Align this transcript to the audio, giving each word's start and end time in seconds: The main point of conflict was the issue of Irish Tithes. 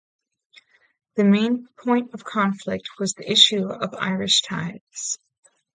The 1.15 1.23
main 1.23 1.67
point 1.77 2.15
of 2.15 2.23
conflict 2.23 2.89
was 2.97 3.13
the 3.13 3.31
issue 3.31 3.69
of 3.69 3.93
Irish 3.93 4.41
Tithes. 4.41 5.19